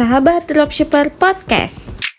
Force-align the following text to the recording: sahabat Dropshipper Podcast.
sahabat 0.00 0.48
Dropshipper 0.48 1.12
Podcast. 1.12 2.09